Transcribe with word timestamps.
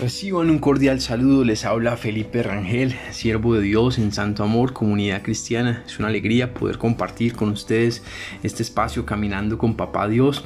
Reciban 0.00 0.48
un 0.48 0.60
cordial 0.60 0.98
saludo, 1.02 1.44
les 1.44 1.66
habla 1.66 1.94
Felipe 1.98 2.42
Rangel, 2.42 2.94
siervo 3.10 3.52
de 3.52 3.60
Dios 3.60 3.98
en 3.98 4.12
Santo 4.12 4.42
Amor, 4.42 4.72
comunidad 4.72 5.20
cristiana. 5.20 5.84
Es 5.86 5.98
una 5.98 6.08
alegría 6.08 6.54
poder 6.54 6.78
compartir 6.78 7.34
con 7.34 7.50
ustedes 7.50 8.02
este 8.42 8.62
espacio 8.62 9.04
caminando 9.04 9.58
con 9.58 9.74
Papá 9.74 10.08
Dios, 10.08 10.42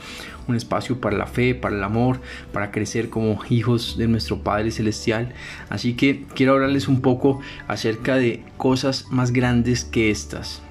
un 0.48 0.56
espacio 0.56 1.00
para 1.00 1.16
la 1.16 1.28
fe, 1.28 1.54
para 1.54 1.76
el 1.76 1.84
amor, 1.84 2.20
para 2.52 2.72
crecer 2.72 3.10
como 3.10 3.38
hijos 3.48 3.96
de 3.96 4.08
nuestro 4.08 4.42
Padre 4.42 4.72
Celestial. 4.72 5.32
Así 5.68 5.94
que 5.94 6.24
quiero 6.34 6.54
hablarles 6.54 6.88
un 6.88 7.00
poco 7.00 7.38
acerca 7.68 8.16
de 8.16 8.42
cosas 8.56 9.06
más 9.12 9.30
grandes 9.30 9.84
que 9.84 10.10
estas. 10.10 10.62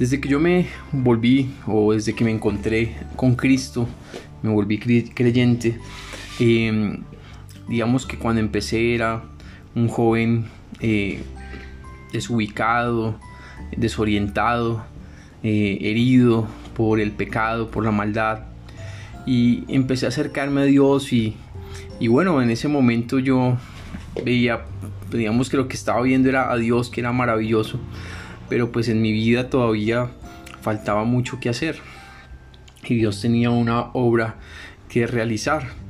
Desde 0.00 0.20
que 0.20 0.28
yo 0.28 0.40
me 0.40 0.66
volví 0.90 1.52
o 1.68 1.92
desde 1.92 2.16
que 2.16 2.24
me 2.24 2.32
encontré 2.32 2.96
con 3.14 3.36
Cristo, 3.36 3.86
me 4.42 4.50
volví 4.50 4.78
creyente, 4.78 5.78
Em, 6.38 7.02
digamos 7.68 8.06
que 8.06 8.18
cuando 8.18 8.40
empecé 8.40 8.94
era 8.94 9.22
un 9.74 9.88
joven 9.88 10.46
eh, 10.80 11.22
desubicado, 12.12 13.18
desorientado, 13.76 14.84
eh, 15.42 15.78
herido 15.80 16.46
por 16.76 17.00
el 17.00 17.12
pecado, 17.12 17.70
por 17.70 17.84
la 17.84 17.90
maldad. 17.90 18.40
Y 19.26 19.64
empecé 19.68 20.06
a 20.06 20.10
acercarme 20.10 20.62
a 20.62 20.64
Dios 20.64 21.12
y, 21.12 21.36
y 21.98 22.08
bueno, 22.08 22.40
en 22.42 22.50
ese 22.50 22.68
momento 22.68 23.18
yo 23.18 23.56
veía, 24.24 24.64
digamos 25.10 25.50
que 25.50 25.56
lo 25.56 25.68
que 25.68 25.76
estaba 25.76 26.02
viendo 26.02 26.28
era 26.28 26.52
a 26.52 26.56
Dios, 26.56 26.90
que 26.90 27.00
era 27.00 27.12
maravilloso, 27.12 27.80
pero 28.48 28.70
pues 28.70 28.88
en 28.88 29.02
mi 29.02 29.12
vida 29.12 29.50
todavía 29.50 30.10
faltaba 30.60 31.04
mucho 31.04 31.40
que 31.40 31.48
hacer. 31.48 31.78
Y 32.84 32.94
Dios 32.94 33.20
tenía 33.20 33.50
una 33.50 33.90
obra 33.94 34.36
que 34.88 35.06
realizar. 35.06 35.85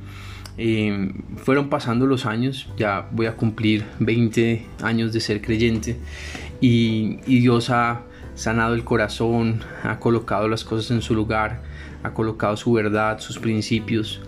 Eh, 0.59 1.11
fueron 1.35 1.69
pasando 1.69 2.07
los 2.07 2.25
años, 2.25 2.67
ya 2.77 3.07
voy 3.11 3.27
a 3.27 3.35
cumplir 3.35 3.85
20 3.99 4.65
años 4.81 5.13
de 5.13 5.19
ser 5.19 5.39
creyente 5.39 5.97
y, 6.59 7.17
Dios 7.27 7.69
ha 7.69 8.01
sanado 8.33 8.73
el 8.73 8.83
corazón, 8.83 9.61
ha 9.83 9.99
colocado 9.99 10.47
las 10.47 10.63
cosas 10.63 10.89
en 10.89 11.03
su 11.03 11.13
lugar, 11.13 11.61
ha 12.01 12.11
colocado 12.13 12.57
su 12.57 12.73
verdad, 12.73 13.19
sus 13.19 13.37
principios, 13.37 14.19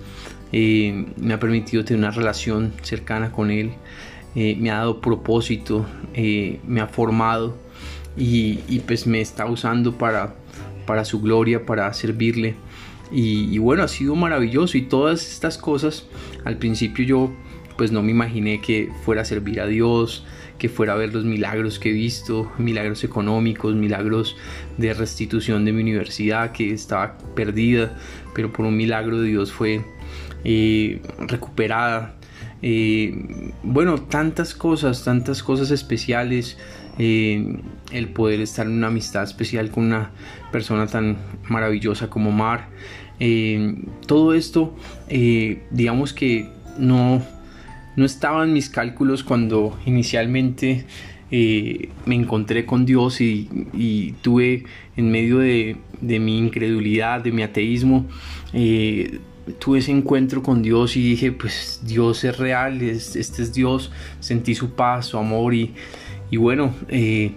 eh, 0.52 1.08
me 1.18 1.34
ha 1.34 1.40
permitido 1.40 1.84
tener 1.84 2.00
una 2.00 2.12
relación 2.12 2.74
cercana 2.84 3.32
con 3.32 3.50
Él, 3.50 3.72
eh, 4.36 4.56
me 4.60 4.70
ha 4.70 4.76
dado 4.76 5.02
propósito, 5.02 5.88
me 6.16 6.82
ha 6.82 6.88
formado 6.88 7.58
y, 8.16 8.60
y, 8.68 8.82
pues 8.86 9.08
me 9.08 9.20
está 9.20 9.48
usando 9.48 9.98
para, 9.98 10.36
para 10.86 11.06
su 11.06 11.22
gloria, 11.22 11.66
para 11.66 11.92
servirle. 11.94 12.56
Y, 13.12 13.58
bueno, 13.58 13.84
ha 13.84 13.88
sido 13.88 14.16
maravilloso 14.16 14.78
y 14.78 14.84
todas 14.84 15.32
estas 15.32 15.58
cosas, 15.58 16.06
al 16.46 16.58
principio 16.58 17.06
yo 17.06 17.32
pues 17.78 17.94
no 17.94 18.04
me 18.04 18.12
imaginé 18.12 18.60
que 18.60 18.92
fuera 19.06 19.22
a 19.22 19.26
servir 19.26 19.62
a 19.62 19.66
Dios, 19.66 20.26
que 20.58 20.68
fuera 20.68 20.94
a 20.94 20.96
ver 20.98 21.14
los 21.14 21.24
milagros 21.24 21.80
que 21.80 21.92
he 21.92 21.94
visto, 21.94 22.52
milagros 22.58 23.06
económicos, 23.06 23.74
milagros 23.74 24.36
de 24.78 24.94
restitución 24.94 25.64
de 25.64 25.72
mi 25.72 25.82
universidad 25.82 26.52
que 26.52 26.74
estaba 26.74 27.18
perdida, 27.36 27.98
pero 28.36 28.52
por 28.52 28.66
un 28.66 28.76
milagro 28.76 29.22
de 29.22 29.30
Dios 29.30 29.54
fue 29.54 29.82
eh, 30.44 31.02
recuperada. 31.20 32.19
Eh, 32.62 33.52
bueno, 33.64 34.02
tantas 34.02 34.54
cosas, 34.54 35.04
tantas 35.04 35.44
cosas 35.44 35.72
especiales, 35.72 36.58
eh, 36.98 37.58
el 37.92 38.10
poder 38.10 38.42
estar 38.42 38.66
en 38.66 38.74
una 38.74 38.88
amistad 38.88 39.24
especial 39.24 39.72
con 39.72 39.86
una 39.86 40.12
persona 40.52 40.88
tan 40.88 41.18
maravillosa 41.48 42.10
como 42.10 42.32
Mar. 42.32 42.70
Eh, 43.20 43.76
todo 44.08 44.34
esto, 44.34 44.76
digamos 45.72 46.14
que 46.14 46.50
no, 46.78 47.22
no 47.96 48.06
estaba 48.06 48.44
en 48.44 48.54
mis 48.54 48.70
cálculos 48.70 49.24
cuando 49.24 49.78
inicialmente 49.86 50.86
me 51.32 52.16
encontré 52.16 52.66
con 52.66 52.86
Dios 52.86 53.22
y, 53.22 54.16
tuve 54.22 54.64
en 54.98 55.12
medio 55.12 55.40
de, 55.40 55.78
mi 56.02 56.38
incredulidad, 56.38 57.22
de 57.22 57.32
mi 57.32 57.44
ateísmo, 57.44 58.06
tuve 59.58 59.80
ese 59.80 59.92
encuentro 59.92 60.44
con 60.44 60.62
Dios 60.62 60.96
y 60.96 61.02
dije, 61.02 61.32
pues 61.32 61.82
Dios 61.84 62.24
es 62.24 62.38
real, 62.38 62.82
este 62.82 63.22
es 63.22 63.54
Dios, 63.54 63.92
sentí 64.20 64.56
su 64.56 64.72
paz, 64.72 65.08
su 65.08 65.18
amor 65.18 65.54
y, 65.54 65.74
y 66.32 66.38
bueno, 66.38 66.74
eh, 66.88 67.34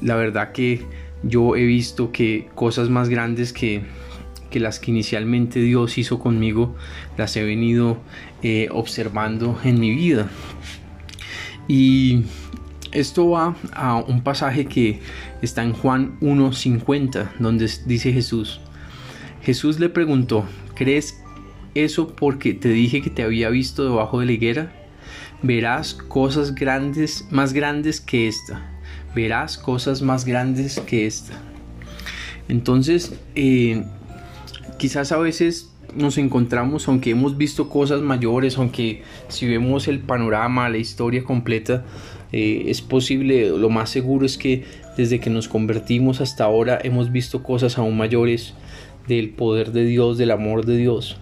la 0.00 0.16
verdad 0.16 0.52
que 0.52 0.82
yo 1.22 1.56
he 1.56 1.64
visto 1.64 2.12
que 2.12 2.48
cosas 2.54 2.88
más 2.88 3.08
grandes 3.08 3.52
que, 3.52 3.82
las 4.52 4.78
que 4.78 4.92
inicialmente 4.92 5.58
Dios 5.60 5.98
hizo 5.98 6.20
conmigo, 6.20 6.76
las 7.16 7.36
he 7.36 7.42
venido 7.42 7.98
eh, 8.42 8.68
observando 8.70 9.58
en 9.64 9.80
mi 9.80 9.92
vida. 9.92 10.28
Y 11.66 12.22
esto 12.92 13.30
va 13.30 13.56
a 13.72 13.96
un 13.96 14.22
pasaje 14.22 14.66
que 14.66 15.00
está 15.42 15.64
en 15.64 15.72
Juan 15.72 16.20
1.50, 16.20 17.32
donde 17.40 17.68
dice 17.86 18.12
Jesús, 18.12 18.60
Jesús 19.42 19.80
le 19.80 19.88
preguntó, 19.88 20.44
¿crees 20.76 21.23
eso 21.74 22.08
porque 22.08 22.54
te 22.54 22.68
dije 22.68 23.02
que 23.02 23.10
te 23.10 23.22
había 23.22 23.48
visto 23.50 23.84
debajo 23.84 24.20
de 24.20 24.26
la 24.26 24.32
higuera? 24.32 24.72
verás 25.44 25.92
cosas 25.94 26.54
grandes, 26.54 27.28
más 27.30 27.52
grandes 27.52 28.00
que 28.00 28.28
esta. 28.28 28.70
Verás 29.14 29.58
cosas 29.58 30.02
más 30.02 30.24
grandes 30.24 30.80
que 30.80 31.06
esta. 31.06 31.34
Entonces, 32.48 33.14
eh, 33.34 33.84
quizás 34.78 35.12
a 35.12 35.18
veces 35.18 35.70
nos 35.94 36.18
encontramos, 36.18 36.88
aunque 36.88 37.10
hemos 37.10 37.36
visto 37.36 37.68
cosas 37.68 38.00
mayores, 38.00 38.56
aunque 38.58 39.02
si 39.28 39.46
vemos 39.46 39.86
el 39.86 40.00
panorama, 40.00 40.68
la 40.68 40.78
historia 40.78 41.22
completa, 41.22 41.84
eh, 42.32 42.64
es 42.66 42.80
posible, 42.80 43.50
lo 43.50 43.68
más 43.68 43.90
seguro 43.90 44.26
es 44.26 44.38
que 44.38 44.64
desde 44.96 45.20
que 45.20 45.30
nos 45.30 45.46
convertimos 45.46 46.20
hasta 46.20 46.44
ahora 46.44 46.78
hemos 46.82 47.12
visto 47.12 47.42
cosas 47.42 47.78
aún 47.78 47.96
mayores 47.96 48.54
del 49.06 49.30
poder 49.30 49.72
de 49.72 49.84
Dios, 49.84 50.18
del 50.18 50.30
amor 50.30 50.64
de 50.64 50.78
Dios 50.78 51.18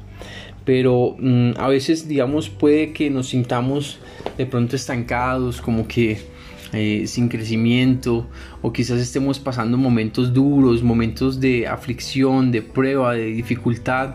pero 0.65 1.17
mm, 1.19 1.53
a 1.57 1.69
veces 1.69 2.09
digamos 2.09 2.49
puede 2.49 2.93
que 2.93 3.11
nos 3.11 3.29
sintamos 3.29 3.99
de 4.39 4.47
pronto 4.47 4.77
estancados 4.77 5.61
como 5.61 5.89
que 5.89 6.19
eh, 6.73 7.05
sin 7.07 7.29
crecimiento 7.29 8.27
o 8.63 8.73
quizás 8.73 8.99
estemos 8.99 9.39
pasando 9.39 9.77
momentos 9.77 10.33
duros, 10.33 10.83
momentos 10.83 11.39
de 11.39 11.67
aflicción, 11.67 12.51
de 12.51 12.63
prueba, 12.63 13.13
de 13.15 13.27
dificultad 13.27 14.15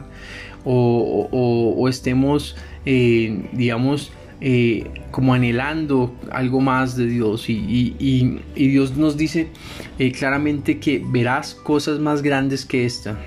o, 0.69 1.87
estemos 1.87 2.57
eh, 2.85 3.47
digamos 3.53 4.11
eh, 4.41 4.85
como 5.11 5.33
anhelando 5.33 6.13
algo 6.31 6.59
más 6.59 6.97
de 6.97 7.05
Dios 7.05 7.49
y, 7.49 7.95
y 7.99 8.67
Dios 8.67 8.97
nos 8.97 9.17
dice 9.17 9.49
claramente 10.17 10.79
que 10.79 11.01
verás 11.05 11.53
cosas 11.53 11.99
más 11.99 12.21
grandes 12.21 12.65
que 12.65 12.85
esta. 12.85 13.17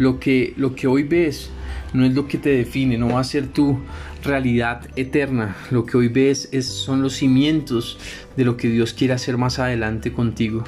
Lo 0.00 0.18
que, 0.18 0.54
lo 0.56 0.74
que 0.74 0.86
hoy 0.86 1.02
ves 1.02 1.50
no 1.92 2.06
es 2.06 2.14
lo 2.14 2.26
que 2.26 2.38
te 2.38 2.48
define, 2.48 2.96
no 2.96 3.08
va 3.08 3.20
a 3.20 3.24
ser 3.24 3.48
tu 3.48 3.78
realidad 4.24 4.88
eterna. 4.96 5.58
Lo 5.70 5.84
que 5.84 5.98
hoy 5.98 6.08
ves 6.08 6.48
es, 6.52 6.64
son 6.64 7.02
los 7.02 7.16
cimientos 7.16 7.98
de 8.34 8.46
lo 8.46 8.56
que 8.56 8.70
Dios 8.70 8.94
quiere 8.94 9.12
hacer 9.12 9.36
más 9.36 9.58
adelante 9.58 10.10
contigo. 10.10 10.64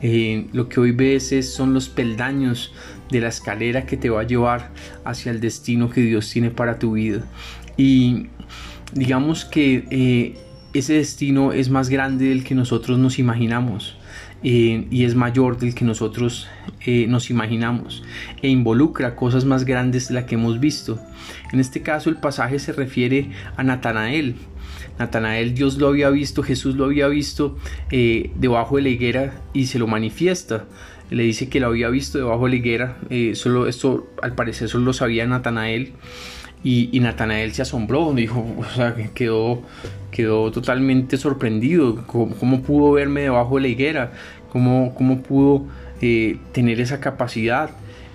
Eh, 0.00 0.46
lo 0.52 0.68
que 0.68 0.78
hoy 0.78 0.92
ves 0.92 1.32
es, 1.32 1.52
son 1.52 1.74
los 1.74 1.88
peldaños 1.88 2.72
de 3.10 3.20
la 3.20 3.30
escalera 3.30 3.84
que 3.84 3.96
te 3.96 4.10
va 4.10 4.20
a 4.20 4.24
llevar 4.24 4.70
hacia 5.04 5.32
el 5.32 5.40
destino 5.40 5.90
que 5.90 6.02
Dios 6.02 6.30
tiene 6.30 6.50
para 6.50 6.78
tu 6.78 6.92
vida. 6.92 7.24
Y 7.76 8.28
digamos 8.92 9.44
que 9.44 9.88
eh, 9.90 10.38
ese 10.72 10.94
destino 10.94 11.52
es 11.52 11.68
más 11.68 11.88
grande 11.88 12.26
del 12.26 12.44
que 12.44 12.54
nosotros 12.54 12.96
nos 12.96 13.18
imaginamos. 13.18 13.97
Eh, 14.44 14.86
y 14.90 15.04
es 15.04 15.16
mayor 15.16 15.58
del 15.58 15.74
que 15.74 15.84
nosotros 15.84 16.46
eh, 16.86 17.06
nos 17.08 17.28
imaginamos 17.28 18.04
e 18.40 18.48
involucra 18.48 19.16
cosas 19.16 19.44
más 19.44 19.64
grandes 19.64 20.08
de 20.08 20.14
las 20.14 20.24
que 20.24 20.36
hemos 20.36 20.60
visto. 20.60 21.00
En 21.52 21.58
este 21.58 21.82
caso 21.82 22.08
el 22.08 22.16
pasaje 22.16 22.58
se 22.58 22.72
refiere 22.72 23.30
a 23.56 23.64
Natanael. 23.64 24.36
Natanael 24.98 25.54
Dios 25.54 25.78
lo 25.78 25.88
había 25.88 26.08
visto, 26.10 26.42
Jesús 26.42 26.76
lo 26.76 26.84
había 26.84 27.08
visto 27.08 27.56
eh, 27.90 28.30
debajo 28.36 28.76
de 28.76 28.82
la 28.82 28.88
higuera 28.90 29.42
y 29.52 29.66
se 29.66 29.78
lo 29.78 29.88
manifiesta. 29.88 30.66
Le 31.10 31.24
dice 31.24 31.48
que 31.48 31.58
lo 31.58 31.68
había 31.68 31.88
visto 31.88 32.18
debajo 32.18 32.44
de 32.44 32.50
la 32.50 32.56
higuera. 32.56 32.98
solo 33.32 33.66
esto 33.66 34.08
al 34.22 34.34
parecer 34.34 34.68
solo 34.68 34.84
lo 34.84 34.92
sabía 34.92 35.26
Natanael. 35.26 35.94
Y, 36.64 36.98
Natanael 37.00 37.52
se 37.52 37.62
asombró, 37.62 38.12
dijo, 38.14 38.44
o 38.58 38.64
sea, 38.64 38.94
quedó, 39.14 39.62
quedó 40.10 40.50
totalmente 40.50 41.16
sorprendido. 41.16 42.04
¿Cómo, 42.06 42.62
pudo 42.62 42.92
verme 42.92 43.22
debajo 43.22 43.56
de 43.56 43.62
la 43.62 43.68
higuera? 43.68 44.12
¿Cómo, 44.50 44.94
cómo 44.94 45.22
pudo 45.22 45.66
eh, 46.00 46.38
tener 46.52 46.80
esa 46.80 47.00
capacidad? 47.00 47.70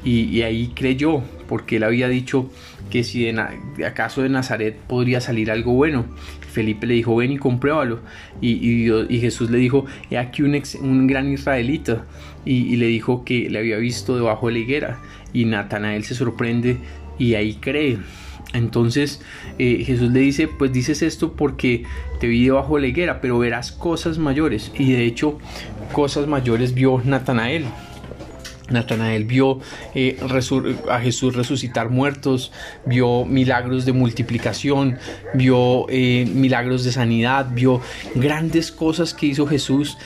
Y, 0.06 0.42
ahí 0.42 0.74
creyó, 0.76 1.22
porque 1.48 1.78
él 1.78 1.84
había 1.84 2.10
dicho 2.10 2.50
que 2.90 3.06
si 3.06 3.24
de, 3.24 3.86
acaso 3.86 4.22
de 4.22 4.30
Nazaret 4.30 4.78
podría 4.88 5.22
salir 5.22 5.50
algo 5.50 5.74
bueno. 5.74 6.06
Felipe 6.52 6.86
le 6.86 6.96
dijo, 6.96 7.16
ven 7.16 7.32
y 7.32 7.38
compruébalo. 7.38 8.00
Y, 8.42 8.90
y, 9.10 9.20
Jesús 9.20 9.50
le 9.50 9.58
dijo, 9.58 9.86
he 10.12 10.18
aquí 10.18 10.44
un, 10.44 10.62
un 10.82 11.08
gran 11.08 11.32
israelita. 11.32 12.04
Y, 12.46 12.76
le 12.76 12.88
dijo 12.88 13.24
que 13.24 13.50
le 13.50 13.60
había 13.60 13.78
visto 13.78 14.16
debajo 14.16 14.48
de 14.48 14.54
la 14.54 14.60
higuera. 14.60 15.00
Y 15.32 15.46
Natanael 15.46 16.04
se 16.04 16.16
sorprende 16.16 16.78
y 17.18 17.36
ahí 17.36 17.56
cree. 17.56 17.98
Entonces 18.54 19.22
eh, 19.58 19.84
Jesús 19.86 20.12
le 20.12 20.20
dice, 20.20 20.48
pues 20.48 20.72
dices 20.72 21.02
esto 21.02 21.34
porque 21.34 21.84
te 22.20 22.28
vi 22.28 22.46
debajo 22.46 22.76
de 22.76 22.82
la 22.82 22.88
higuera, 22.88 23.20
pero 23.20 23.40
verás 23.40 23.72
cosas 23.72 24.18
mayores. 24.18 24.72
Y 24.78 24.94
de 24.94 25.06
hecho, 25.06 25.40
cosas 25.92 26.28
mayores 26.28 26.74
vio 26.74 27.02
Natanael. 27.04 27.66
Natanael 28.70 29.26
vio 29.26 29.60
eh, 29.94 30.18
a 30.90 31.00
Jesús 31.00 31.36
resucitar 31.36 31.90
muertos, 31.90 32.52
vio 32.86 33.26
milagros 33.26 33.86
de 33.86 33.92
multiplicación, 33.92 34.98
vio 35.34 35.86
eh, 35.90 36.26
milagros 36.34 36.84
de 36.84 36.92
sanidad, 36.92 37.50
vio 37.54 37.82
grandes 38.16 38.72
cosas 38.72 39.14
que 39.14 39.26
hizo 39.26 39.46
Jesús 39.48 39.98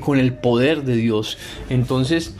con 0.00 0.18
el 0.18 0.32
poder 0.34 0.82
de 0.82 0.96
Dios. 0.96 1.38
Entonces, 1.70 2.34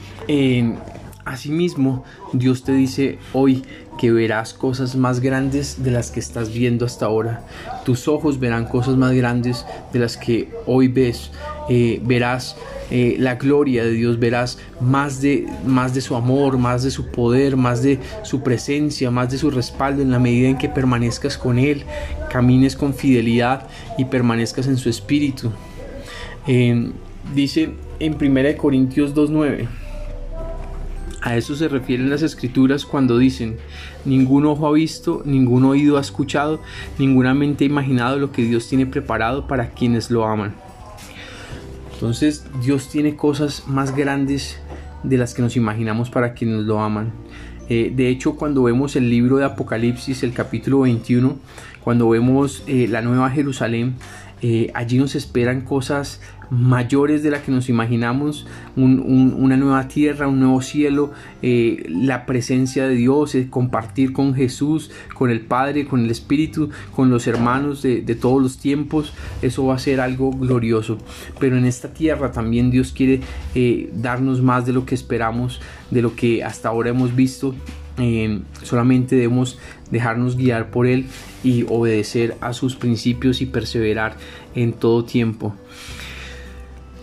Asimismo, 1.31 2.03
Dios 2.32 2.65
te 2.65 2.73
dice 2.73 3.19
hoy 3.32 3.62
que 4.00 4.11
verás 4.11 4.53
cosas 4.53 4.97
más 4.97 5.21
grandes 5.21 5.81
de 5.85 5.93
las 5.93 6.11
que 6.11 6.19
estás 6.19 6.53
viendo 6.53 6.85
hasta 6.85 7.06
ahora. 7.06 7.47
Tus 7.85 8.09
ojos 8.09 8.41
verán 8.41 8.65
cosas 8.65 8.97
más 8.97 9.12
grandes 9.12 9.65
de 9.93 10.00
las 10.00 10.17
que 10.17 10.50
hoy 10.67 10.88
ves. 10.88 11.31
Eh, 11.69 12.00
verás 12.05 12.56
eh, 12.91 13.15
la 13.17 13.37
gloria 13.37 13.85
de 13.85 13.93
Dios, 13.93 14.19
verás 14.19 14.59
más 14.81 15.23
de, 15.23 15.47
más 15.65 15.94
de 15.94 16.00
su 16.00 16.17
amor, 16.17 16.59
más 16.59 16.82
de 16.82 16.91
su 16.91 17.12
poder, 17.12 17.56
más 17.56 17.81
de 17.85 18.00
su 18.25 18.43
presencia, 18.43 19.12
más 19.12 19.31
de 19.31 19.38
su 19.38 19.53
respaldo 19.53 20.03
en 20.03 20.11
la 20.11 20.19
medida 20.19 20.49
en 20.49 20.59
que 20.59 20.69
permanezcas 20.69 21.38
con 21.38 21.61
Él, 21.61 21.85
camines 22.29 22.75
con 22.75 22.93
fidelidad 22.93 23.69
y 23.97 24.06
permanezcas 24.06 24.67
en 24.67 24.79
su 24.79 24.91
espíritu. 24.91 25.53
Eh, 26.49 26.91
dice 27.32 27.71
en 28.00 28.17
1 28.21 28.56
Corintios 28.56 29.15
2.9 29.15 29.69
a 31.22 31.37
eso 31.37 31.55
se 31.55 31.69
refieren 31.69 32.11
las 32.11 32.22
escrituras 32.22 32.87
cuando 32.87 33.19
dicen, 33.19 33.56
ningún 34.05 34.46
ojo 34.46 34.67
ha 34.67 34.72
visto, 34.72 35.22
ningún 35.25 35.64
oído 35.64 35.99
ha 35.99 36.00
escuchado, 36.00 36.61
ninguna 36.99 37.34
mente 37.34 37.64
ha 37.64 37.67
imaginado 37.67 38.19
lo 38.19 38.32
que 38.32 38.43
Dios 38.43 38.69
tiene 38.69 38.87
preparado 38.87 39.46
para 39.46 39.70
quienes 39.70 40.11
lo 40.11 40.25
aman. 40.26 40.55
Entonces 41.93 42.46
Dios 42.62 42.88
tiene 42.88 43.17
cosas 43.17 43.64
más 43.67 43.94
grandes 43.94 44.58
de 45.02 45.19
las 45.19 45.34
que 45.34 45.43
nos 45.43 45.56
imaginamos 45.56 46.08
para 46.08 46.32
quienes 46.32 46.64
lo 46.64 46.81
aman. 46.81 47.12
Eh, 47.69 47.93
de 47.94 48.08
hecho, 48.08 48.37
cuando 48.37 48.62
vemos 48.62 48.96
el 48.96 49.11
libro 49.11 49.37
de 49.37 49.44
Apocalipsis, 49.44 50.22
el 50.22 50.32
capítulo 50.32 50.81
21, 50.81 51.38
cuando 51.84 52.08
vemos 52.08 52.64
eh, 52.67 52.88
la 52.88 53.02
nueva 53.02 53.31
Jerusalén, 53.31 53.94
eh, 54.43 54.70
allí 54.75 54.99
nos 54.99 55.14
esperan 55.14 55.61
cosas 55.61 56.20
mayores 56.50 57.23
de 57.23 57.31
las 57.31 57.43
que 57.43 57.52
nos 57.52 57.69
imaginamos, 57.69 58.47
una 58.76 59.56
nueva 59.56 59.88
tierra, 59.88 60.26
un 60.26 60.41
nuevo 60.41 60.61
cielo, 60.62 61.12
eh, 61.43 61.85
la 61.88 62.26
presencia 62.26 62.87
de 62.87 62.94
Dios, 62.94 63.37
compartir 63.50 64.12
con 64.12 64.35
Jesús, 64.35 64.91
con 65.14 65.31
el 65.31 65.41
Padre, 65.41 65.87
con 65.87 66.00
el 66.00 66.11
Espíritu, 66.11 66.70
con 66.94 67.11
los 67.11 67.26
hermanos 67.26 67.82
de, 67.82 68.00
todos 68.20 68.43
los 68.43 68.58
tiempos, 68.58 69.14
eso 69.41 69.67
va 69.67 69.76
a 69.76 69.79
ser 69.79 70.00
algo 70.00 70.31
glorioso. 70.31 70.99
Pero 71.38 71.56
en 71.56 71.64
esta 71.64 71.94
tierra 71.94 72.32
también 72.32 72.70
Dios 72.70 72.93
quiere 72.93 73.20
eh, 73.55 73.91
darnos 73.94 74.43
más 74.43 74.67
de 74.67 74.73
lo 74.73 74.85
que 74.85 74.94
esperamos, 74.94 75.61
de 75.91 76.03
lo 76.03 76.14
que 76.17 76.43
hasta 76.43 76.69
ahora 76.69 76.91
hemos 76.91 77.14
visto 77.14 77.55
eh, 77.99 78.41
solamente 78.62 79.14
debemos 79.14 79.58
dejarnos 79.91 80.37
guiar 80.37 80.70
por 80.70 80.87
Él 80.87 81.06
y 81.44 81.64
obedecer 81.69 82.37
a 82.41 82.55
sus 82.55 82.75
principios 82.75 83.43
y 83.43 83.46
perseverar 83.46 84.17
en 84.55 84.73
todo 84.73 85.05
tiempo. 85.05 85.55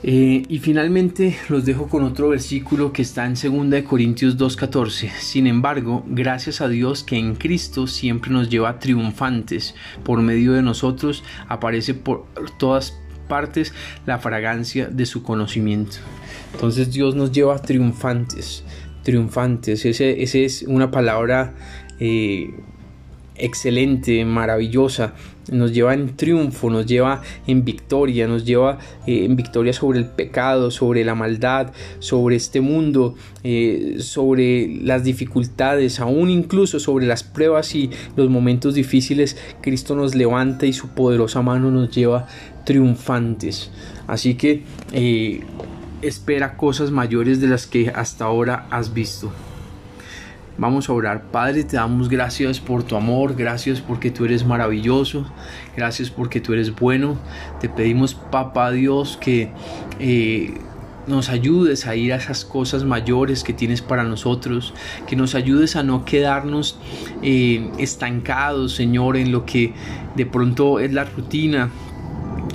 Eh, 0.03 0.43
y 0.47 0.59
finalmente 0.59 1.37
los 1.49 1.65
dejo 1.65 1.87
con 1.87 2.03
otro 2.03 2.29
versículo 2.29 2.93
que 2.93 3.01
está 3.01 3.25
en 3.25 3.33
2 3.33 3.81
Corintios 3.83 4.37
2.14. 4.37 5.09
Sin 5.19 5.47
embargo, 5.47 6.03
gracias 6.07 6.61
a 6.61 6.67
Dios 6.67 7.03
que 7.03 7.17
en 7.17 7.35
Cristo 7.35 7.87
siempre 7.87 8.31
nos 8.31 8.49
lleva 8.49 8.79
triunfantes. 8.79 9.75
Por 10.03 10.21
medio 10.21 10.53
de 10.53 10.61
nosotros 10.61 11.23
aparece 11.47 11.93
por 11.93 12.25
todas 12.59 12.93
partes 13.27 13.73
la 14.05 14.19
fragancia 14.19 14.87
de 14.87 15.05
su 15.05 15.23
conocimiento. 15.23 15.97
Entonces 16.53 16.91
Dios 16.93 17.15
nos 17.15 17.31
lleva 17.31 17.61
triunfantes, 17.61 18.63
triunfantes. 19.03 19.85
Ese, 19.85 20.45
es 20.45 20.63
una 20.63 20.91
palabra 20.91 21.55
eh, 21.99 22.53
excelente, 23.37 24.23
maravillosa, 24.25 25.13
nos 25.51 25.73
lleva 25.73 25.93
en 25.93 26.15
triunfo, 26.15 26.69
nos 26.69 26.85
lleva 26.85 27.21
en 27.45 27.63
victoria, 27.63 28.27
nos 28.27 28.45
lleva 28.45 28.79
eh, 29.05 29.25
en 29.25 29.35
victoria 29.35 29.73
sobre 29.73 29.99
el 29.99 30.05
pecado, 30.05 30.71
sobre 30.71 31.03
la 31.03 31.15
maldad, 31.15 31.71
sobre 31.99 32.35
este 32.35 32.61
mundo, 32.61 33.15
eh, 33.43 33.97
sobre 33.99 34.79
las 34.81 35.03
dificultades, 35.03 35.99
aún 35.99 36.29
incluso 36.29 36.79
sobre 36.79 37.05
las 37.05 37.23
pruebas 37.23 37.75
y 37.75 37.89
los 38.15 38.29
momentos 38.29 38.73
difíciles, 38.73 39.37
Cristo 39.61 39.95
nos 39.95 40.15
levanta 40.15 40.65
y 40.65 40.73
su 40.73 40.89
poderosa 40.89 41.41
mano 41.41 41.71
nos 41.71 41.91
lleva 41.91 42.27
triunfantes. 42.65 43.71
Así 44.07 44.35
que 44.35 44.63
eh, 44.91 45.41
espera 46.01 46.57
cosas 46.57 46.91
mayores 46.91 47.41
de 47.41 47.47
las 47.47 47.67
que 47.67 47.89
hasta 47.89 48.25
ahora 48.25 48.67
has 48.69 48.93
visto. 48.93 49.31
Vamos 50.57 50.89
a 50.89 50.93
orar. 50.93 51.23
Padre, 51.31 51.63
te 51.63 51.75
damos 51.75 52.09
gracias 52.09 52.59
por 52.59 52.83
tu 52.83 52.95
amor, 52.95 53.35
gracias 53.35 53.79
porque 53.79 54.09
tú 54.09 54.25
eres 54.25 54.43
maravilloso, 54.43 55.25
gracias 55.75 56.09
porque 56.09 56.41
tú 56.41 56.53
eres 56.53 56.73
bueno. 56.73 57.15
Te 57.59 57.69
pedimos, 57.69 58.15
Papá 58.15 58.71
Dios, 58.71 59.17
que 59.17 59.51
eh, 59.99 60.55
nos 61.05 61.29
ayudes 61.29 61.85
a 61.85 61.95
ir 61.95 62.11
a 62.11 62.17
esas 62.17 62.43
cosas 62.43 62.83
mayores 62.83 63.43
que 63.43 63.53
tienes 63.53 63.81
para 63.81 64.03
nosotros, 64.03 64.73
que 65.07 65.15
nos 65.15 65.35
ayudes 65.35 65.75
a 65.75 65.83
no 65.83 66.05
quedarnos 66.05 66.79
eh, 67.21 67.71
estancados, 67.77 68.73
Señor, 68.73 69.15
en 69.15 69.31
lo 69.31 69.45
que 69.45 69.73
de 70.15 70.25
pronto 70.25 70.79
es 70.79 70.91
la 70.91 71.05
rutina, 71.05 71.69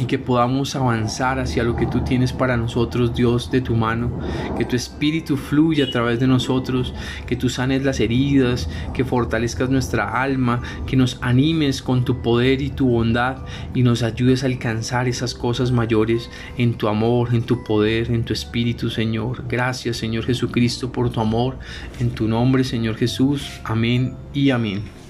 y 0.02 0.06
que 0.06 0.18
podamos 0.18 0.74
avanzar 0.74 1.38
hacia 1.38 1.62
lo 1.62 1.76
que 1.76 1.86
tú 1.86 2.00
tienes 2.00 2.32
para 2.32 2.56
nosotros, 2.56 3.14
Dios, 3.14 3.52
de 3.52 3.60
tu 3.60 3.76
mano, 3.76 4.18
que 4.58 4.64
tu 4.64 4.74
espíritu 4.74 5.36
fluya 5.36 5.84
a 5.84 5.90
través 5.90 6.18
de 6.18 6.26
nosotros, 6.26 6.92
que 7.24 7.36
tú 7.36 7.48
sanes 7.48 7.84
las 7.84 8.00
heridas, 8.00 8.68
que 8.94 9.04
fortalezcas 9.04 9.70
nuestra 9.70 10.20
alma, 10.20 10.60
que 10.88 10.96
nos 10.96 11.18
animes 11.22 11.82
con 11.82 12.04
tu 12.04 12.20
poder 12.20 12.62
y 12.62 12.70
tu 12.70 12.88
bondad 12.88 13.44
y 13.74 13.84
nos 13.84 14.02
ayudes 14.02 14.42
a 14.42 14.46
alcanzar 14.46 15.06
esas 15.06 15.34
cosas 15.34 15.70
mayores 15.70 16.28
en 16.58 16.74
tu 16.74 16.88
amor, 16.88 17.32
en 17.32 17.44
tu 17.44 17.62
poder, 17.62 18.10
en 18.10 18.24
tu 18.24 18.32
espíritu, 18.32 18.90
Señor. 18.90 19.44
Gracias, 19.48 19.98
Señor 19.98 20.24
Jesucristo, 20.24 20.90
por 20.90 21.10
tu 21.10 21.20
amor, 21.20 21.58
en 22.00 22.10
tu 22.10 22.26
nombre, 22.26 22.64
Señor 22.64 22.96
Jesús. 22.96 23.60
Amén 23.62 24.16
y 24.34 24.50
amén. 24.50 25.01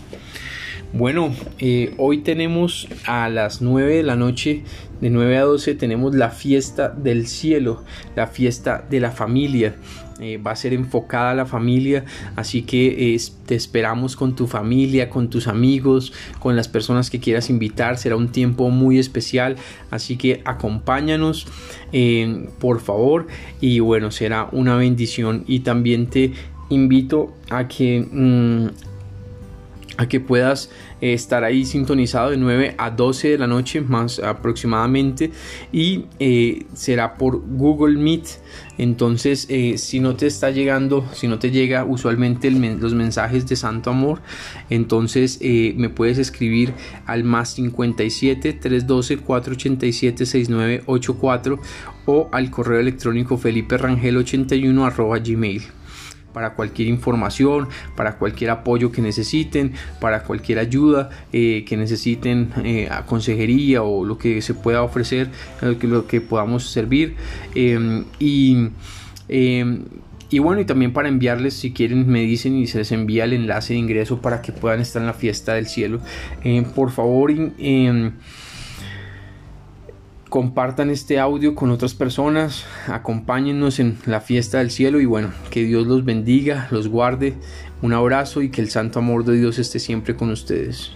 Bueno, 0.95 1.35
eh, 1.59 1.95
hoy 1.97 2.19
tenemos 2.19 2.87
a 3.07 3.31
las 3.31 3.63
9 3.63 3.97
de 3.97 4.03
la 4.03 4.15
noche, 4.15 4.63
de 5.01 5.09
9 5.09 5.39
a 5.39 5.43
12, 5.45 5.75
tenemos 5.75 6.15
la 6.15 6.29
fiesta 6.29 6.91
del 6.91 7.27
cielo, 7.27 7.83
la 8.15 8.27
fiesta 8.27 8.85
de 8.91 9.01
la 9.01 9.11
familia. 9.11 9.75
Eh, 10.21 10.37
va 10.37 10.51
a 10.51 10.57
ser 10.57 10.75
enfocada 10.75 11.31
a 11.31 11.35
la 11.35 11.47
familia, 11.47 12.05
así 12.37 12.63
que 12.63 13.19
te 13.47 13.55
esperamos 13.55 14.17
con 14.17 14.37
tu 14.37 14.47
familia, 14.47 15.09
con 15.09 15.31
tus 15.31 15.49
amigos, 15.49 16.13
con 16.41 16.57
las 16.57 16.69
personas 16.69 17.09
que 17.09 17.21
quieras 17.21 17.49
invitar. 17.49 17.97
Será 17.97 18.17
un 18.17 18.29
tiempo 18.29 18.69
muy 18.69 18.99
especial, 18.99 19.57
así 19.91 20.17
que 20.17 20.43
acompáñanos 20.45 21.47
eh, 21.93 22.49
por 22.61 22.81
favor 22.81 23.29
y 23.63 23.81
bueno, 23.81 24.11
será 24.11 24.47
una 24.53 24.77
bendición 24.77 25.45
y 25.49 25.61
también 25.61 26.09
te 26.09 26.35
invito 26.69 27.33
a 27.49 27.67
que... 27.67 28.07
Mm, 28.13 28.92
que 30.09 30.21
puedas 30.21 30.71
eh, 31.01 31.13
estar 31.13 31.45
ahí 31.45 31.65
sintonizado 31.65 32.31
de 32.31 32.37
9 32.37 32.75
a 32.79 32.91
12 32.91 33.29
de 33.31 33.39
la 33.39 33.47
noche 33.47 33.81
más 33.81 34.19
aproximadamente 34.19 35.31
y 35.73 36.07
eh, 36.19 36.67
será 36.75 37.15
por 37.15 37.41
Google 37.41 37.99
Meet. 37.99 38.27
Entonces 38.79 39.47
eh, 39.51 39.77
si 39.79 40.01
no 40.01 40.17
te 40.17 40.27
está 40.27 40.51
llegando 40.51 41.07
si 41.13 41.29
no 41.29 41.39
te 41.39 41.51
llega 41.51 41.85
usualmente 41.85 42.51
los 42.51 42.95
mensajes 42.95 43.47
de 43.47 43.55
Santo 43.55 43.91
Amor 43.91 44.21
entonces 44.71 45.39
me 45.41 45.91
puedes 45.91 46.19
escribir 46.19 46.73
al 47.07 47.23
más 47.23 47.51
57 47.51 48.55
312 48.55 49.19
487 49.19 50.27
6984 50.27 51.59
o 52.07 52.29
al 52.33 52.51
correo 52.51 52.81
electrónico 52.81 53.37
felipe 53.37 53.77
rangel 53.77 54.17
81 54.17 54.87
arroba 54.87 55.19
gmail 55.19 55.63
para 56.33 56.55
cualquier 56.55 56.89
información, 56.89 57.69
para 57.97 58.17
cualquier 58.17 58.51
apoyo 58.51 58.93
que 58.93 59.03
necesiten, 59.03 59.73
para 60.01 60.25
cualquier 60.25 60.59
ayuda 60.59 61.11
eh, 61.33 61.65
que 61.67 61.77
necesiten 61.77 62.51
eh, 62.65 62.89
a 62.91 63.05
consejería 63.07 63.83
o 63.83 64.05
lo 64.05 64.19
que 64.19 64.43
se 64.43 64.55
pueda 64.55 64.83
ofrecer, 64.83 65.29
lo 65.61 65.79
que, 65.79 65.87
lo 65.87 66.07
que 66.07 66.21
podamos 66.21 66.71
servir. 66.71 67.17
Em, 67.55 68.05
y, 68.19 68.69
em, 69.29 69.85
y 70.31 70.39
bueno, 70.39 70.63
y 70.63 70.65
también 70.65 70.93
para 70.93 71.09
enviarles, 71.09 71.55
si 71.55 71.73
quieren, 71.73 72.09
me 72.09 72.23
dicen 72.23 72.57
y 72.57 72.67
se 72.67 72.79
les 72.79 72.93
envía 72.93 73.25
el 73.25 73.35
enlace 73.35 73.75
de 73.75 73.81
ingreso 73.81 74.21
para 74.23 74.41
que 74.41 74.53
puedan 74.53 74.81
estar 74.81 75.03
en 75.03 75.07
la 75.07 75.15
fiesta 75.15 75.55
del 75.55 75.67
cielo. 75.67 76.01
Em, 76.43 76.65
por 76.65 76.91
favor, 76.91 77.31
compartan 80.33 80.89
este 80.89 81.19
audio 81.19 81.55
con 81.55 81.71
otras 81.71 81.93
personas, 81.93 82.65
acompáñennos 82.87 83.79
en 83.81 83.99
la 84.07 84.23
fiesta 84.23 84.61
del 84.61 84.71
cielo 84.71 84.99
y 84.99 85.05
bueno, 85.05 85.31
que 85.51 85.63
Dios 85.63 85.87
los 85.87 86.07
bendiga, 86.07 86.69
los 86.71 86.89
guarde. 86.89 87.35
Un 87.83 87.93
abrazo 87.93 88.41
y 88.41 88.49
que 88.49 88.63
el 88.63 88.71
santo 88.71 89.01
amor 89.01 89.27
de 89.27 89.37
Dios 89.37 89.59
esté 89.59 89.79
siempre 89.79 90.17
con 90.17 90.31
ustedes. 90.31 90.93